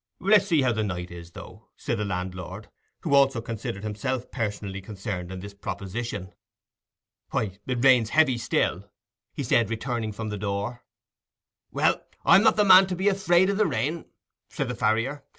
[0.19, 2.69] "Let us see how the night is, though," said the landlord,
[3.01, 6.33] who also considered himself personally concerned in this proposition.
[7.29, 8.89] "Why, it rains heavy still,"
[9.35, 10.83] he said, returning from the door.
[11.69, 14.05] "Well, I'm not the man to be afraid o' the rain,"
[14.49, 15.23] said the farrier.